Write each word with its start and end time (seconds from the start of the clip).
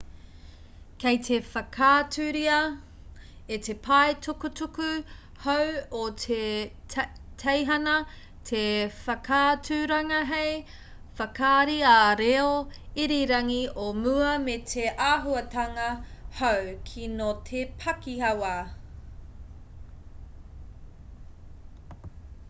kei 1.01 1.17
te 1.25 1.35
whakaaturia 1.49 2.55
e 3.57 3.57
te 3.67 3.73
pae 3.87 4.13
tukutuku 4.27 4.87
hou 5.43 5.67
o 5.99 6.01
te 6.23 6.39
teihana 7.43 7.93
te 8.51 8.63
whakaaturanga 9.01 10.21
hei 10.31 10.49
whakaari 11.21 11.77
ā-reo 11.91 12.49
irirangi 13.05 13.61
o 13.85 13.87
mua 14.01 14.33
me 14.49 14.57
te 14.75 14.89
āhuatanga 15.11 15.87
hou 16.41 16.75
kino 16.91 17.31
te 17.51 17.63
pakihawa 17.85 18.55